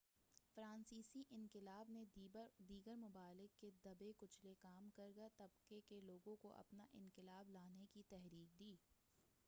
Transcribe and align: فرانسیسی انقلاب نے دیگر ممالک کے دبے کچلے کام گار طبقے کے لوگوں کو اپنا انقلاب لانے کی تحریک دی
فرانسیسی 0.57 1.21
انقلاب 1.31 1.89
نے 1.89 2.03
دیگر 2.59 2.95
ممالک 2.95 3.59
کے 3.61 3.69
دبے 3.83 4.11
کچلے 4.19 4.53
کام 4.61 4.89
گار 4.97 5.27
طبقے 5.37 5.81
کے 5.89 5.99
لوگوں 6.01 6.35
کو 6.35 6.53
اپنا 6.55 6.85
انقلاب 6.93 7.49
لانے 7.49 7.85
کی 7.93 8.03
تحریک 8.09 8.59
دی 8.59 8.75